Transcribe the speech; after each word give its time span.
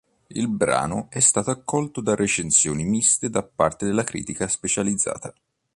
Il 0.29 0.49
brano 0.49 1.09
è 1.11 1.19
stato 1.19 1.51
accolto 1.51 2.01
da 2.01 2.15
recensioni 2.15 2.85
miste 2.85 3.29
da 3.29 3.43
parte 3.43 3.85
della 3.85 4.03
critica 4.03 4.47
specializzata. 4.47 5.31